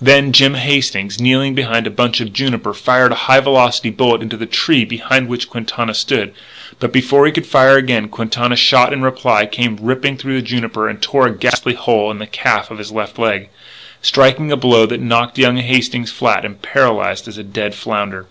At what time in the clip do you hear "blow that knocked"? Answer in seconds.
14.56-15.36